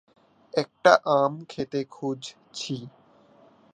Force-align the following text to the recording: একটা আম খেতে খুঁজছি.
একটা 0.53 0.91
আম 1.13 1.33
খেতে 1.49 1.79
খুঁজছি. 1.91 2.75